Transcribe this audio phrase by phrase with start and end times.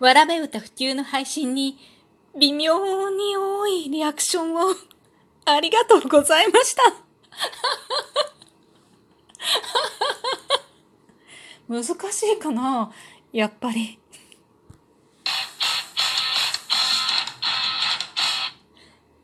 [0.00, 1.78] わらべ歌普及の配信に
[2.38, 4.74] 微妙に多いリアクションを
[5.44, 6.82] ありがとうございました。
[11.68, 12.90] 難しいかな
[13.30, 13.98] やっぱり。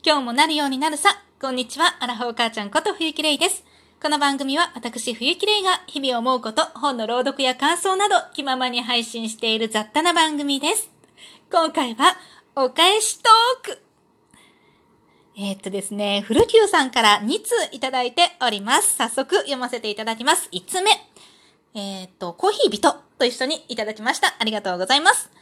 [0.05, 1.23] 今日もなるようになるさ。
[1.41, 1.97] こんにちは。
[2.01, 3.65] アラフォー母ちゃんこと冬木玲です。
[4.07, 10.89] この番組は私冬木玲が日々思うこと、本の朗読や感想など気ままに配信している雑多な番組です。
[11.51, 12.17] 今回は
[12.55, 13.83] お返しトーク
[15.37, 18.95] えー、っとですね、古久さんから2通いただいております。
[18.95, 20.49] 早速読ませていただきます。
[20.53, 20.93] 5つ目。
[21.75, 24.37] えー、っと、コーヒー人と一緒にいただきました。
[24.39, 25.33] ありがとうございます。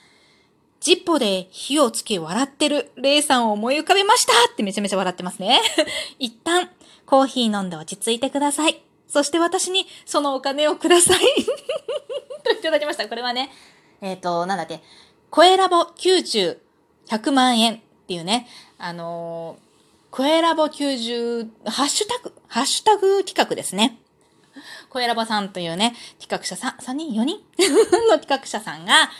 [0.80, 5.60] ジッポで火をつけ笑ってるレイさんを思い浮かべましたってめちゃめちゃ笑ってますね。
[6.19, 6.70] 一旦、
[7.06, 8.82] コーヒー飲んで落ち着いてください。
[9.08, 11.18] そして私にそのお金をください。
[12.42, 13.08] といただきました。
[13.08, 13.50] これはね、
[14.00, 14.82] えっ、ー、と、なんだっけ、
[15.30, 16.58] 声ラボ90、
[17.08, 18.46] 100万円っていうね、
[18.78, 23.98] あのー、声ラボ90、ハッシュタグ、ハッシュタグ企画ですね。
[24.89, 27.41] 声ラボさんというね、企画者さん、3人 ?4 人？
[28.08, 29.11] の企画者さんが、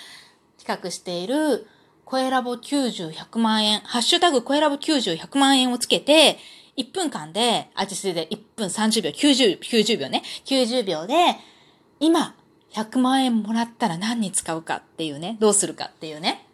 [0.59, 1.67] 企画している、
[2.05, 6.39] 声ラボ90、100万円、ハッシュタグ声ラボ90、100万円をつけて、
[6.77, 11.15] 1分間で、あ、実際で1分30秒、90、90秒ね、90秒で、
[12.01, 12.35] 今、
[12.73, 16.47] 100万円もらったら何に使うかっていうね、どうするかっていうね、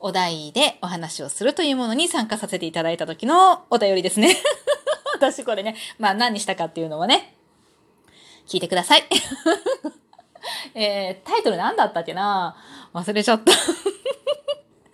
[0.00, 4.36] お題でお話をするというものに参加させていただいた時のお便りですね。
[5.14, 7.36] 私これね、まあ何にしたかっていうのはね、
[8.48, 9.04] 聞いてください。
[10.74, 12.56] えー、タイトル何だったっけな？
[12.92, 13.52] 忘れちゃった。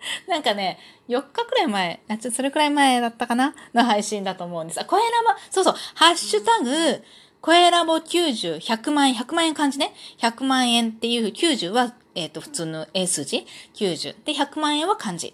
[0.27, 3.55] なんかね、4日くらい前、あ、ちょそれくらい前だったかな？
[3.73, 4.81] の配信だと思うんです。
[4.81, 7.03] あ、声ラボ、そうそう、ハッシュタグ、
[7.41, 9.93] 声ラボ90、100万円、100万円漢字ね。
[10.19, 14.15] 100万円っていう90は、えっ、ー、と、普通の英数字 ?90。
[14.25, 15.33] で、100万円は漢字。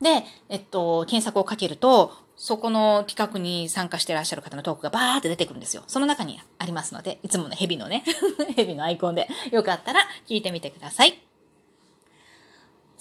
[0.00, 5.84] で、えっと、検索をかけると、そこの企画に参加してらっしゃる方のトークがバーって出てくるんですよ。
[5.86, 8.02] その中にありますので、いつものヘビのね、
[8.56, 11.31] ヘビのアイコンで、よかったら聞いてみてください。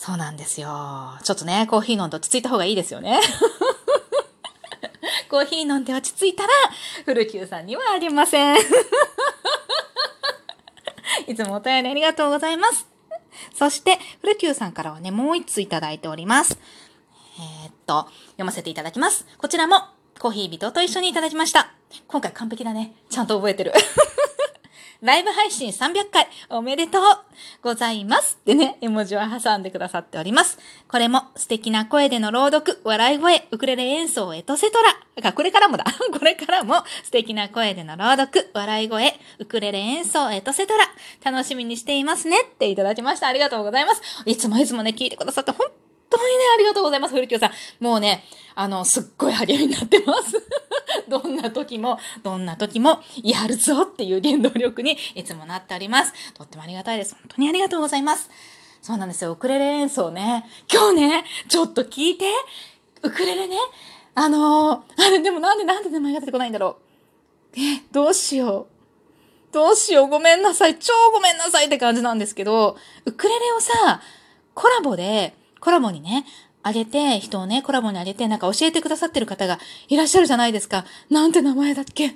[0.04, 0.68] そうなんですよ。
[1.22, 3.20] ちょっとね、コーヒー飲んで落ち着いた方がいいですよね。
[5.30, 6.50] コーヒー飲んで落ち着いたら、
[7.06, 8.58] 古久さんにはありません。
[11.28, 12.88] いつもお便りありがとうございます。
[13.54, 16.58] そして、古久さんからはね、もう一ついただいております。
[17.38, 19.28] えー、っと、読ませていただきます。
[19.38, 19.84] こちらも、
[20.18, 21.74] コーヒー人と一緒にいただきました。
[22.08, 22.96] 今回完璧だね。
[23.12, 23.72] ちゃんと覚えてる。
[25.02, 27.02] ライブ配信300回おめでとう
[27.64, 30.60] ございますってね、絵文字を挟んでくださっております。
[30.88, 34.78] これも素敵な声での朗読、笑い声、ウクレレ演奏、エトセト
[35.24, 35.34] ラ。
[35.34, 35.86] これからもだ。
[36.14, 40.88] これからも素敵な声での朗読、笑い声、ウクレレ演奏、エトセトラ。
[41.24, 43.28] 楽しみにしていますねっていただきました。
[43.28, 44.04] ありがとうございます。
[44.28, 45.68] いつもいつもね、聞いてくださって本
[46.12, 47.84] 当にね、ありがとうございます、古京さん。
[47.84, 48.24] もうね、
[48.54, 50.38] あの、すっごい励みになってます。
[51.08, 56.14] どんな時も、どんな時も、やるぞっていう原動力にいつもなっております。
[56.34, 57.16] とってもありがたいです。
[57.16, 58.30] 本当にありがとうございます。
[58.82, 59.32] そうなんですよ。
[59.32, 60.50] ウクレレ演奏ね。
[60.72, 62.26] 今日ね、ちょっと聞いて。
[63.04, 63.58] ウクレレね。
[64.16, 66.78] あのー、あれ、でもなんでなんで名前が出てこないんだろ
[67.56, 67.60] う。
[67.60, 69.54] え、どうしよう。
[69.54, 70.08] どうしよう。
[70.08, 70.78] ごめんなさい。
[70.80, 74.02] 超ごめんなさいって感じなんですけど、ウクレレをさ、
[74.54, 76.26] コラボで、コラボにね、
[76.64, 80.86] あげて、人をね、コラボにあげて、なんか教えてくださってる方がいらっしゃるじゃないですか。
[81.10, 82.08] なんて名前だっけ？
[82.08, 82.12] あ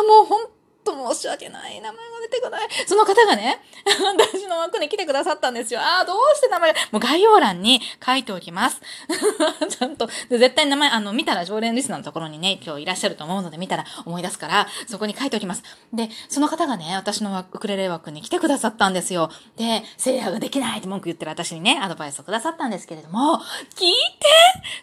[0.00, 0.46] あ、もうほん
[0.88, 1.80] と申し訳ない。
[1.80, 2.68] 名前が出てこない。
[2.86, 5.80] その方がね、 私の枠に来てくださったんですよ。
[5.80, 8.80] ああ、どうして名前、もう概要欄に書いておきます。
[9.68, 10.08] ちゃんと。
[10.30, 15.62] 絶対名前、あの、見たら常連リスナーのところにね、今日いらっしゃると思うので、見たら思い出すから、そこに書いておきます。
[15.92, 19.30] で、その方がね、私のウクレレ枠に来てくださったんですよ。
[19.56, 23.40] で、セリアができないって文句言ってる私にね、アドバイスをくださったんですけれども、
[23.74, 24.26] 聞いて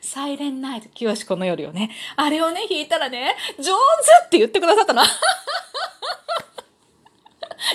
[0.02, 3.72] サイレンナイト、清この夜をね、あれをね、弾いたらね、上手
[4.26, 5.04] って言ってくださったの。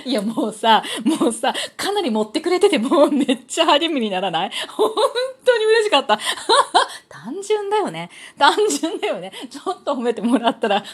[0.07, 4.51] いやもうさ、もうさ、かなり持ってくれててもうめっちゃ励みにならない？
[4.69, 4.91] 本
[5.45, 6.19] 当に嬉しかった。
[7.09, 8.11] 単純だよね。
[8.39, 9.33] 単純だよね。
[9.51, 10.85] ちょっと褒めてもらったら、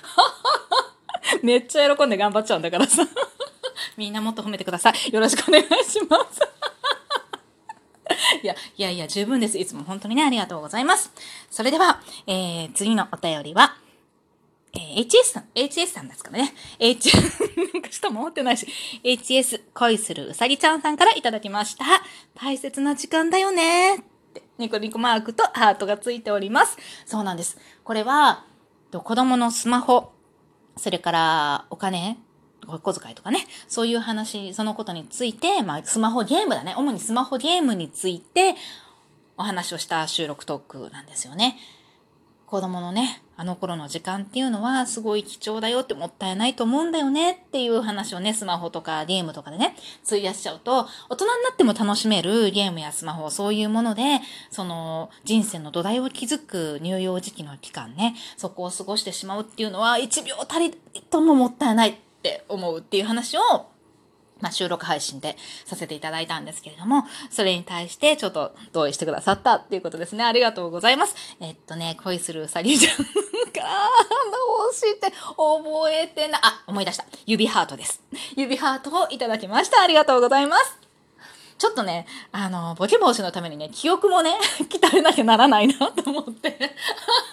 [1.43, 3.07] めっちゃ喜んで頑張っちゃうんだからさ。
[3.97, 5.13] みんなもっと褒めてください。
[5.13, 6.41] よろしくお願いします。
[8.43, 9.59] いや、いやいや、十分です。
[9.59, 11.13] いつも本当にね、ありがとうございます。
[11.51, 13.77] それでは、えー、次のお便りは、
[14.77, 16.55] えー、HS さん、HS さんですからね。
[16.79, 17.13] H、
[17.73, 18.67] なんか下回ってないし。
[19.03, 21.85] HS 恋するうさぎちゃんさんからいただきました。
[22.35, 23.97] 大切な時間だよね。
[23.97, 23.99] っ
[24.35, 26.77] て、ニコニコマークとハートがついております。
[27.07, 27.57] そうなんです。
[27.85, 28.45] これは、
[28.93, 30.13] 子供のスマホ、
[30.77, 32.19] それからお金、
[32.69, 36.75] お小遣いとかね、そういう話、そのことについて、まあ、スマホゲームだね。
[36.77, 38.57] 主にスマホゲームについて
[39.39, 41.57] お話をした収録トークなんですよね。
[42.47, 49.75] 子供のね、あの頃の時間っていうのはすごい貴重だよってもったいないと思うんだよねっていう話をね、スマホとかゲームとかでね、
[50.07, 54.21] 費やしちゃうと、大人になっても楽しめるゲームやスマホ、そういうもので、
[54.51, 60.71] その人生の土台を築く乳幼児期の期間ね、そこを過ごしてしまうっていうのは1秒たり
[61.11, 63.41] とももったいないって思うっていう話を
[64.41, 70.25] まあ、収録配信でさせていただいたんですけれども、それに対してちょっと同意してくださったっていうことですね。
[70.25, 71.15] ありがとうございます。
[71.41, 73.09] えっとね、恋するうさぎちゃんが、ど
[74.71, 77.07] うして覚えてな、あ、思い出した。
[77.25, 78.03] 指ハートです。
[78.37, 79.81] 指ハートをいただきました。
[79.81, 80.87] ありがとうございます。
[81.59, 84.37] ちょっとね、あの、ボケ防止のためにね、記憶もね、
[84.69, 86.75] 鍛えなきゃならないなと思って。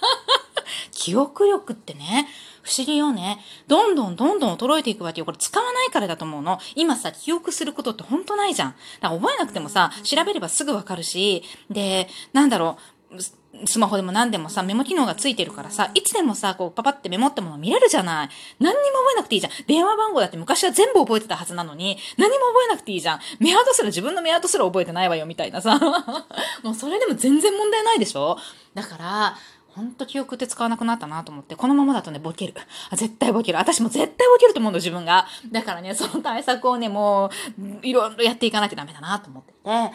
[0.90, 2.26] 記憶力ってね、
[2.64, 3.38] 不思議よね。
[3.68, 5.24] どんどんどんどん衰えていくわけよ。
[5.24, 6.58] これ使わないからだと思うの。
[6.74, 8.74] 今さ、記憶することってほんとないじゃん。
[9.00, 12.78] だから覚えなくてもさ、調べればすぐわかるし、で、なんだろ
[13.12, 18.28] う、スマホでも何でもさ、メモ機能がついてるからさ、いつでもさ、こう、パパってメモったもの見れるじゃない。
[18.58, 19.52] 何にも覚えなくていいじゃん。
[19.66, 23.20] 電話番号だって昔は全部覚えてたはずなのに、何も覚えなくていいじゃん。
[23.38, 25.78] メアドすら自分のメアドすら覚えてないわよ、みたいなさ。
[26.62, 28.38] もうそれでも全然問題ないでしょ
[28.74, 29.38] だから、
[29.74, 32.54] ほんと記憶って使わなくなったなと思って、このままだとね、ボケる。
[32.90, 33.58] あ絶対ボケる。
[33.58, 35.26] 私も絶対ボケると思うの、自分が。
[35.50, 39.92] だからね、その対策をね、もう、いろいろやっていかなきゃダメだなと思ってて、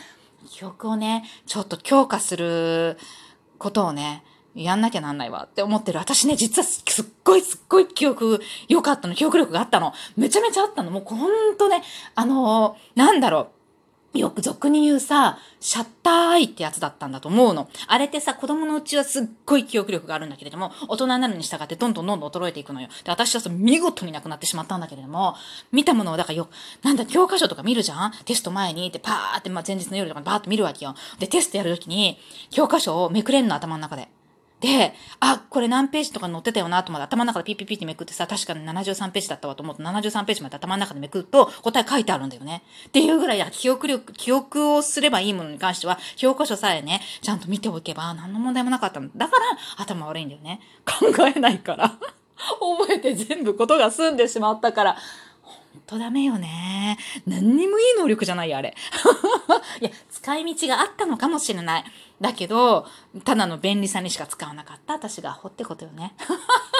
[0.49, 2.97] 記憶をね、ちょっと強化する
[3.57, 4.23] ことをね、
[4.55, 5.99] やんなきゃなんないわって思ってる。
[5.99, 9.15] 私ね、実はすっごいすっごい記憶良かったの。
[9.15, 9.93] 記憶力があったの。
[10.17, 10.91] めちゃめちゃあったの。
[10.91, 11.83] もうほんとね、
[12.15, 13.58] あのー、なんだろう。
[14.13, 17.69] よく俗に言うさ、シャッターアイってやつだったんだと思うの。
[17.87, 22.87] あれってさ、子供のうちはすっごい記憶力があるんだけれども、大人になるに従ってどんどんどんどん衰えていくのよ。
[23.03, 25.35] で、私はさ、見事になくなってしまったんだけれども、
[25.71, 26.49] 見たものを、だからよ、
[26.81, 28.11] なんだ、教科書とか見るじゃん？
[28.25, 30.95] テスト前に、で、パーって、まあ、前日の夜とかバーって見るわけよ。
[31.19, 32.17] で、テストやるときに、
[32.49, 34.09] 教科書をめくれんの、頭の中で。
[34.59, 42.63] で、あ、これ何ページとか載ってたよなと思って頭の中でピッピッピってめくってさ、確かに73ページだったわと思って73ページまで頭の中でめくると答え書いてあるんだよね。
[42.87, 49.09] っていうぐらい、記憶力、記憶をすればいいものに関しては、教科書さえね、ちゃんと見ておけば何の問題もなかったの。
[49.15, 49.45] だから
[49.77, 50.59] 頭悪いんだよね。
[50.85, 51.95] 考えないから。
[52.59, 54.97] 覚えて全部ことが済んでしまったから。
[55.79, 56.97] ほんとダメよね。
[57.25, 58.75] 何にもいい能力じゃないよ、あれ。
[59.81, 61.83] いや、使い道があったのかもしれない。
[62.19, 62.85] だけど、
[63.23, 66.15] ただの便利さにしか使わなかった私がアホってことよね。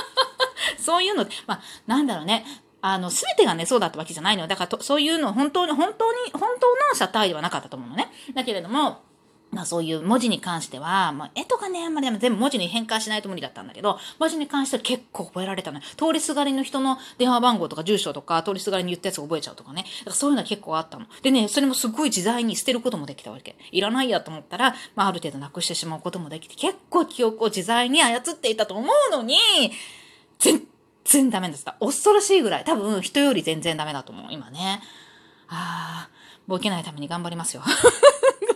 [0.77, 2.45] そういうの、まあ、なんだろうね。
[2.81, 4.47] あの、すべてがね、そうだったわけじゃないのよ。
[4.47, 8.09] だから、そういうの、本当に、本当に、本当のシャッターではなかったと思うのね。
[8.33, 9.01] だけれども、
[9.51, 15.79] まあそういう文字に関しては、まあ絵とかね、あんまり全部文字に変換しないと無理だったんだけど、文字に関しては結構覚えられたの。
[15.81, 19.83] 通りすがりの人の電話番号とか住所とか、通りすがりに言ったやつ覚えちゃうとかね。
[19.83, 21.07] だからそういうのは結構あったの。
[21.23, 23.55] でね、それもすごい自在に捨てることもできたわけ。
[23.71, 29.37] いらないやと思ったら、まあある程度なくしてしまうこともできて、結構記憶を自在に操っていたと思うのに、
[30.37, 30.61] 全
[31.05, 31.75] 然ダメだった。
[31.79, 32.63] 恐ろしいぐらい。
[32.63, 34.81] 多分人より全然ダメだと思う、今ね。
[35.47, 36.09] ああ、
[36.47, 37.63] ボケないために頑張りますよ。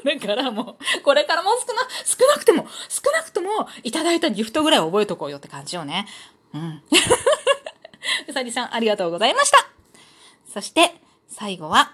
[0.04, 6.06] これからもう、これからも少な、少なくても、少なくとも、いただいたギフトぐらい覚えとこうよって感じよね。
[6.54, 6.84] うん。
[8.28, 9.66] うさぎさん、ありがとうございました。
[10.54, 10.94] そして、
[11.30, 11.94] 最後は、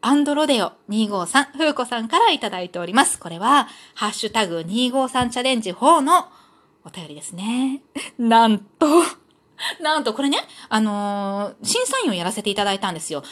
[0.00, 3.18] アンドロデオ253、ふうこさんからいただいております。
[3.18, 6.28] これは、ハッシュタグ253チャレンジ4の
[6.84, 7.82] お便りですね。
[8.18, 8.86] なんと、
[9.80, 10.38] なんと、これね、
[10.68, 13.24] あのー、審査員をやらせていただいたんですよ。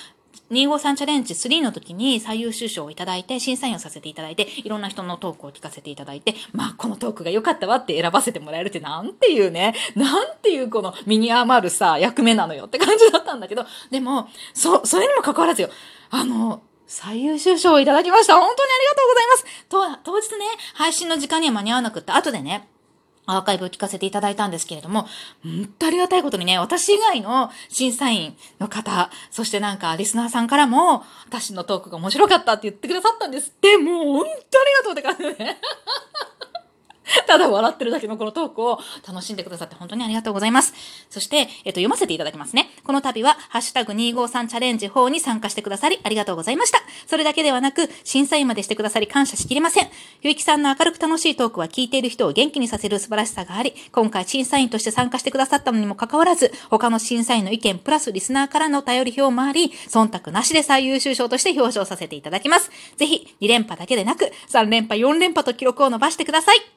[0.51, 15.71] 253チャレンジ3の時に最優秀賞をいただいて、審査員をさせていただいて、いろんな人のトークを聞かせていただいて、まあ、このトークが良かったわって選ばせてもらえるって、なんていうね、 なんていうこの身に余るさ、役目なのよって感じだったんだけど、でも、そ、それにも関わらずよ、
[16.11, 18.35] あの、最優秀賞をいただきました。
[18.35, 20.03] 本当にありがとうございます。
[20.05, 22.69] と、当日ね、配信の時間には間に合わなくって、後でね、
[23.27, 25.07] アーカイブを聞かせていただいたんですけれども、
[25.43, 34.33] 本当ありがたいことにね、私以外の審査員の方、そしてなんかリスナーさんからも、私のトークが面白かったって言ってくださったんですって、もう本当あり
[34.79, 35.61] がとうって感じでね。
[37.27, 40.75] ただ笑ってるだけのこのトークを楽しんでくださって本当にありがとうございます。
[41.09, 42.71] そして、えっと、読ませていただきますね。
[42.85, 46.81] この度は、ハッシュタグ253チャレンジ4に参加してくださり、ありがとうございました。
[47.07, 49.89] それだけではなく、審査員までしてくださり感謝しきれません。
[50.23, 62.71] ゆうきさんの明るく楽しいトークは聞いている人を元気にさせる素晴らしさがあり、今回審査員として参加してくださったのにもかかわらず、他の審査員の意見プラスリスナーからの頼り表もあり、忖度なしで最優秀賞として表彰させていただきます。
[62.97, 66.76] ぜひ、2連覇だけでなく、3連覇、4連覇と記録を伸ばしてください。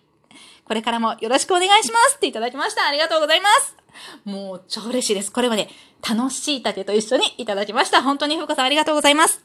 [0.70, 2.88] これからもよろしくお願いしますっていただきました。
[2.88, 3.76] ありがとうございます。
[4.24, 5.32] もう超嬉しいです。
[5.32, 5.68] これはね、
[6.08, 8.04] 楽しい竹と一緒にいただきました。
[8.04, 9.44] 本当にふうこさんありがとうございます。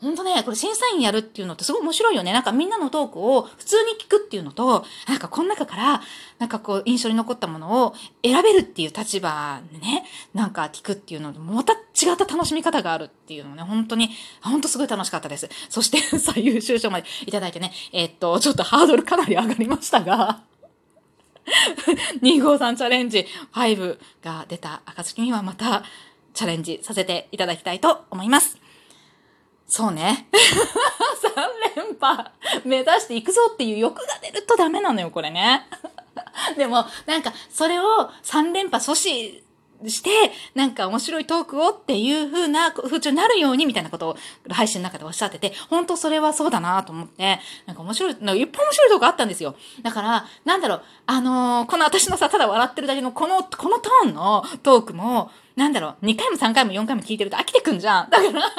[0.00, 2.32] ほんとね、これ審査員やるっていうのってすごい面白いよね。
[2.32, 6.02] なんかみんなのトークを普通に聞くっていうのと、なんかこの中から、
[6.38, 11.76] なんかこう印象に残ったものを選べるっていう立場でね、なんか聞くっていうのと、また違
[12.12, 14.10] った楽しみ方があるっていうのね、本当に、
[14.40, 15.48] 本当すごい楽しかったです。
[15.68, 20.42] そして最優秀賞までいただいてね、えー、っと、ちょっとハードルかなり上がりましたが、
[22.22, 25.84] 253チャレンジ5が出た暁にはまた
[26.34, 28.58] チャレンジさせていただきたいと思います。
[29.66, 30.28] そうね。
[30.34, 32.30] 3連覇
[32.64, 35.66] 目指していくぞっていう欲が出るとダメなのよ、これね。
[36.56, 39.42] でも、なんか、それを3連覇阻止
[39.86, 40.10] して、
[40.54, 44.16] なんか面白いトークをっていう風な風潮になるようにみたいなことを
[44.48, 49.54] 配信の中でおっしゃってて、本当それはそうだなと思って、なんか面白い、なんかいっぱい面白いトークあったんですよ。
[49.82, 58.10] だから、なんだろう、あのー、この私のさ、ただ笑ってるだけのこの、このトーンのトークも、なんだろう、2回も3回も4回も聞いてると飽きてくんじゃん。
[58.10, 58.54] だから、なんか違う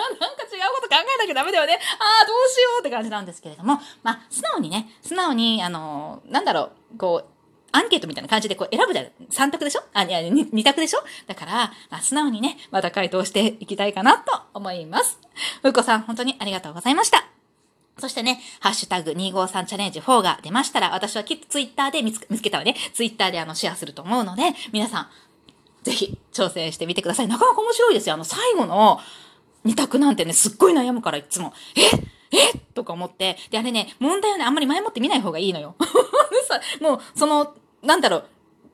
[0.75, 1.73] こと考えなきゃダメだよね。
[1.73, 7.38] ああ、どうしようって感じなんですけれども、まあ、素直にね、素直に、あのー、なんだろう、こう、
[7.71, 9.05] アンケートみたいな感じでこう選ぶじゃん。
[9.29, 9.83] 3択でしょ？
[9.93, 10.99] あ、いや、2択でしょ？
[11.27, 15.19] だから、まあ、素直にね、また回答していきたいかなと思います。
[15.61, 17.25] ふうこさん、本当にありがとうございました。
[17.97, 25.07] そしてね、ハッシュタグ253チャレンジ4が出ましたら、私はきっとツイッターで見つけたわね、ツイッターであのシェアすると思うので、皆さん、
[25.83, 27.27] ぜひ挑戦してみてください。
[27.27, 28.15] なかなか面白いですよ。
[28.15, 28.99] あの最後の
[29.65, 31.81] 2択なんてね、すっごい悩むからいつも、え？
[32.31, 32.57] え？
[32.73, 35.75] とか思って、で、あれね、問題はね、あんまり前もって見ない方がいいのよ。
[36.49, 38.25] さもう、その、なんだろう、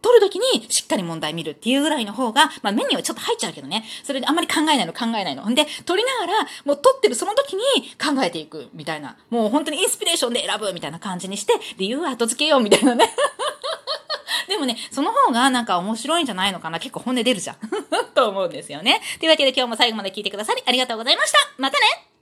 [0.05, 3.83] 取るときにしっかり問題見るっていうぐらいの方が、まあ目にはちょっと入っちゃうけどね。
[4.03, 5.41] それであんまり考えないの考えないの。
[5.41, 7.63] ほんで、取りながら、もう取ってるその時に
[7.97, 9.17] 考えていくみたいな。
[9.31, 13.11] もう本当にインスピレーションで選ぶみたいな感じにして、理由は後付けようみたいなね。
[14.47, 17.57] でもね、その方がなんか面白いんじゃないのかな結構本音出るじゃん。
[18.13, 19.01] と思うんですよね。
[19.19, 21.37] というわけで今日も最後まで聞いてくださりありがとうございました。
[21.57, 22.14] またね